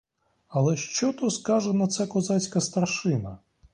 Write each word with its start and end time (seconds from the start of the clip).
Але 0.47 0.77
що 0.77 1.13
то 1.13 1.29
скаже 1.29 1.73
на 1.73 1.87
це 1.87 2.07
козацька 2.07 2.61
старшина? 2.61 3.37